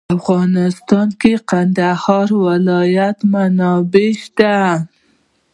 [0.07, 4.55] په افغانستان کې د کندهار ولایت منابع شته.